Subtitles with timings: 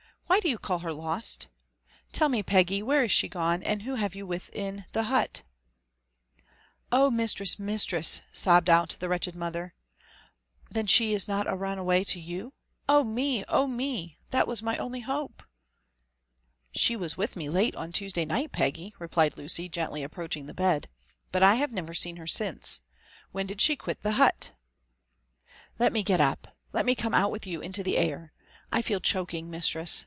[0.27, 1.21] Why do you call JONATHAN JBrFERSON WHITIAW.
[1.21, 1.49] St her
[2.09, 2.13] l09t?
[2.13, 5.41] *Tell me, Peggy, where she is gone, and who you have witk in the hut
[5.43, 5.43] r
[6.41, 9.75] '* Oh, mistrefi* 1 midtresft 1" sobbed out the wretched mother,
[10.25, 12.53] '* then she is not run away to you?—
[12.89, 15.43] Oh me 1 Oh me i^^that was my only hope!"
[16.73, 21.31] ''She was with me late on Tuesday night, Peggy," replied Lucy, gently approaching the bed;*'
[21.33, 22.79] but I have neyer seen her since.
[23.33, 24.57] When did she quit the hut r
[25.11, 28.31] '* Let me get up^et me come out with you into the air
[28.71, 29.99] l «^I (eel choking, mistress